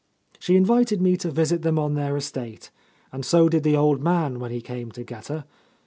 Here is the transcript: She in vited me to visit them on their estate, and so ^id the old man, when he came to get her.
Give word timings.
She 0.39 0.55
in 0.55 0.65
vited 0.65 0.99
me 0.99 1.15
to 1.17 1.29
visit 1.29 1.61
them 1.61 1.77
on 1.77 1.93
their 1.93 2.17
estate, 2.17 2.71
and 3.11 3.23
so 3.23 3.47
^id 3.47 3.61
the 3.61 3.77
old 3.77 4.01
man, 4.01 4.39
when 4.39 4.49
he 4.49 4.59
came 4.59 4.91
to 4.93 5.03
get 5.03 5.27
her. 5.27 5.45